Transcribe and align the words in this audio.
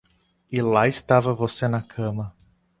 E 0.51 0.59
lá 0.63 0.87
estava 0.87 1.31
você 1.31 1.67
na 1.67 1.79
cama. 1.83 2.33